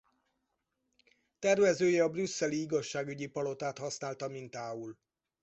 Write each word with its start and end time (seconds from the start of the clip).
Tervezője 1.39 2.03
a 2.03 2.09
brüsszeli 2.09 2.61
Igazságügyi 2.61 3.27
palotát 3.27 3.77
használta 3.77 4.27
mintául. 4.27 4.97